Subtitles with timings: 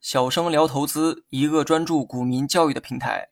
[0.00, 3.28] 小生聊投资，一个专注股民教育的平台。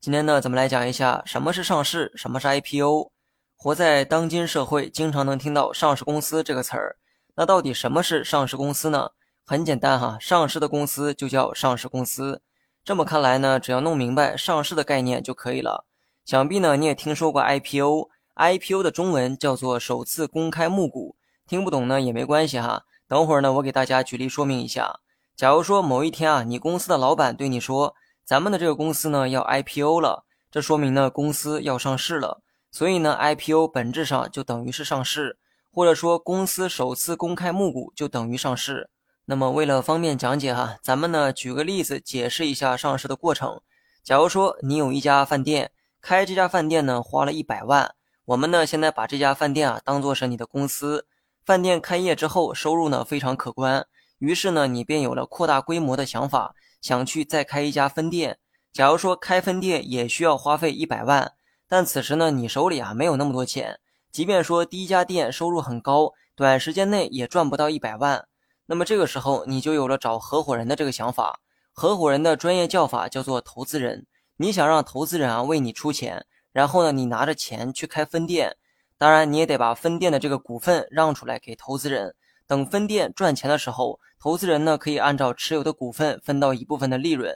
[0.00, 3.12] 今天呢，咱们来讲一下什么是上市，什么是 IPO。
[3.56, 6.96] 活在当今社会，经常能听到“上市公司”这个词儿。
[7.36, 9.10] 那到底什么是上市公司呢？
[9.44, 12.42] 很简单哈，上市的公司就叫上市公司。
[12.82, 15.84] 这么看来呢，只要弄明白上市的概念就可以了。
[16.24, 21.16] 想必呢，你也听说过 IPO，IPO 的中文叫做首次公开募股。
[21.46, 25.00] 听不懂呢也没关系哈，等会儿呢，我给大家举例说明一下。
[25.34, 32.40] 假如说某一天啊，你公司的老板对你说，咱们的这个公司呢要 IPO 了，这说明呢公司要上市了。
[32.70, 35.40] 所以呢，IPO 本质上就等于是上市，
[35.72, 38.88] 或者说公司首次公开募股就等于上市。
[39.24, 43.60] 那么为了方便讲解哈，咱们呢举个例子解释一下上市的过程。
[44.04, 47.92] 假如说你有一家饭店，开这家饭店呢花了一百万，
[48.26, 51.06] 我们呢现在把这家饭店啊当做是你的公司，
[51.44, 53.86] 饭店开业之后收入呢非常可观。
[54.18, 58.38] 于是呢，你便有了扩大规模的想法，想去再开一家分店。
[58.72, 61.32] 假如说开分店也需要花费一百万，
[61.66, 63.80] 但此时呢，你手里啊没有那么多钱。
[64.12, 68.26] 即便说第一家店收入很高，短时间内也赚不到一百万。
[68.66, 71.40] 那么这个时候，你就有了找合伙人的这个想法。
[71.72, 74.06] 合伙人的专业叫法叫做投资人。
[74.36, 78.56] 你想让投资人啊为你出钱，然后呢，你拿着钱去开分店。
[79.00, 82.14] 当然，你也得把分店的这个股份让出来给投资人。
[82.46, 87.34] 等分店赚钱的时候，投资人呢可以按照持有的股份分到一部分的利润。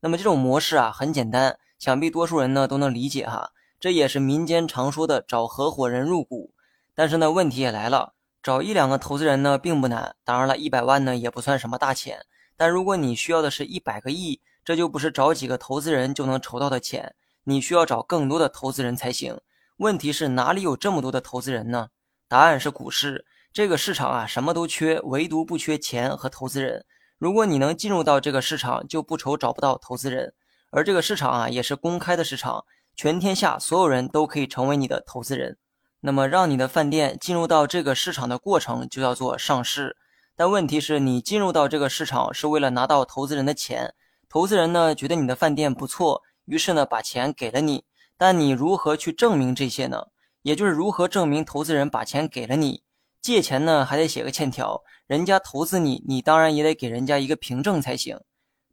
[0.00, 3.52] 那么这种模式啊很简单，想必多数人呢都能理解哈。
[3.78, 6.52] 这也是民间常说的找合伙人入股。
[6.96, 10.16] 但是呢问题也来了，找一两个投资人呢并不难。
[10.24, 12.26] 当然了，一百万呢也不算什么大钱。
[12.56, 17.14] 但如果你需要的是一百个亿，这就不是找几个投资人就能筹到的钱。
[17.44, 19.38] 你需要找更多的投资人才行。
[19.78, 21.88] 问题是哪里有这么多的投资人呢？
[22.28, 23.26] 答案是股市。
[23.52, 26.84] 这个市场啊，什么都缺，唯独不缺钱和投资人。
[27.18, 30.32] 如果你能进入到这个市场，就不愁找不到投资人。
[30.70, 32.64] 而这个市场啊，也是公开的市场，
[32.94, 35.58] 全天下所有人都可以成为你的投资人。
[36.00, 39.96] 那么，让你的饭店进入到这个市场的过程，就叫做上市。
[40.36, 43.92] 但问题是你进入到这个市场是为了拿到投资人的钱，
[44.28, 47.84] 投资人呢觉得你的饭店不错，于是呢把钱给了你。
[48.16, 50.06] 但你如何去证明这些呢？
[50.42, 52.82] 也就是如何证明投资人把钱给了你？
[53.20, 58.20] 借钱呢，还得写个欠条，人家投资你，你当然也得给人家一个凭证才行。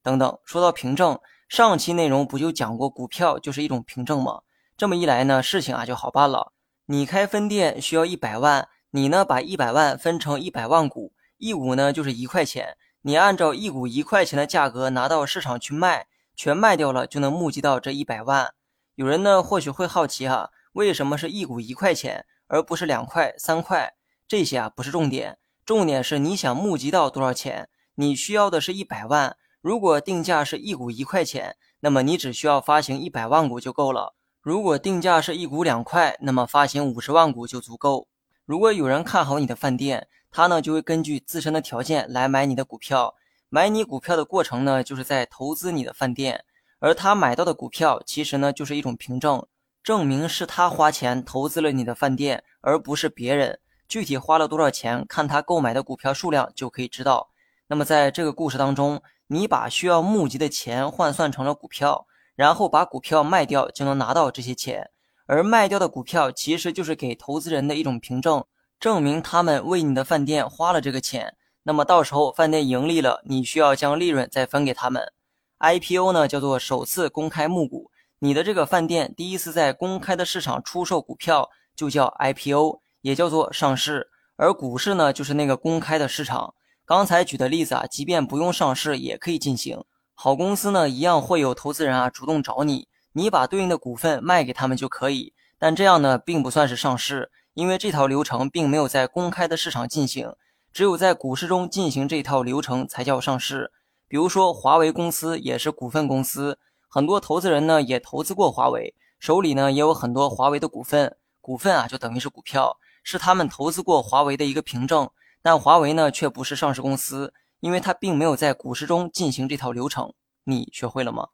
[0.03, 4.41] 等等，说到凭证，上期内容不就讲过，股票就是一种凭证吗？
[4.75, 6.51] 这么一来呢，事情啊就好办了。
[6.87, 18.53] 你开分店需要一百万，你呢把一百万分成一百万股，一股呢就是一块钱，你按照一股一块钱的价格拿到市场去卖，全卖掉了就能募集到这一百万。
[18.95, 23.93] 有人呢或许会好奇哈，为什么是一股一块钱，而不是两块、三块？
[24.27, 27.69] 这些啊不是重点，重点是你想募集到多少钱？
[27.95, 29.37] 你需要的是一百万。
[29.61, 34.15] 如果定价是一股一块钱，那么你只需要发行一百万股就够了。
[34.41, 38.07] 如果定价是一股两块，那么发行五十万股就足够。
[38.45, 43.15] 如果有人看好你的饭店，他呢就会根据自身的条件来买你的股票。
[43.49, 46.45] 买你股票的过程呢，就是在投资你的饭店，
[46.81, 49.45] 而他买到的股票其实呢就是一种凭证，
[49.83, 53.59] 证明是他花钱投资了你的饭店，而不是别人。
[53.87, 57.29] 具体花了多少钱，看他购买的股票数量就可以知道。
[57.67, 64.89] 那么在这个故事当中，你把需要募集的钱换算成了股票，然后把股票卖掉，就能拿到这些钱。
[65.27, 68.43] 而卖掉的股票其实就是给投资人的一种凭证，
[68.79, 71.35] 证明他们为你的饭店花了这个钱。
[71.63, 75.13] 那么到时候饭店盈利了，你需要将利润再分给他们。
[75.61, 82.81] IPO 呢叫做首次公开募股，你的这个饭店第一次在公开的市场出售股票，就叫 IPO。
[83.03, 86.53] 也叫做上市，而股市呢，就是那个公开的市场。
[86.85, 89.83] 刚才举的例子啊，即便不用上市也可以进行。
[90.13, 95.33] 好公司呢，一样会有投资人啊主动找你，你把对应的股份卖给他们就可以。
[95.57, 100.31] 但这样呢，并不算是上市，因为这套流程并没有在公开的市场进行，
[100.71, 103.71] 只有在股市中进行这套流程才叫上市。
[104.11, 106.59] 比如说华为公司也是股份公司，
[106.89, 112.77] 很多投资人呢也投资过华为，手里呢也有很多华为的股份，股份啊就等于是股票。
[113.03, 115.09] 是他们投资过华为的一个凭证，
[115.41, 120.13] 但华为呢却不是上市公司，因为它并没有在股市中进行这套流程。
[120.43, 121.29] 你学会了吗？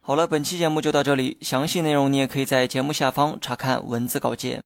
[0.00, 4.64] 好了，本期节目就到这里，详细内容你也可以在节目下方查看文字稿件。